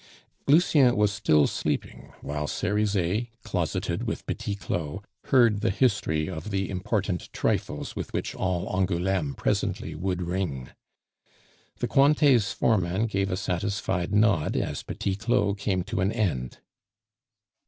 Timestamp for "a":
13.29-13.37